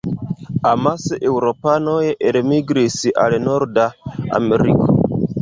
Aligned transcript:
Amase 0.69 1.19
eŭropanoj 1.31 1.99
elmigris 2.31 2.97
al 3.27 3.37
norda 3.45 3.87
Ameriko. 4.41 4.91